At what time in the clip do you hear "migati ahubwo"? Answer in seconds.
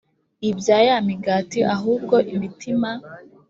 1.07-2.15